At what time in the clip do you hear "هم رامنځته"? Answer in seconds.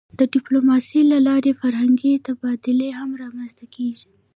2.99-3.65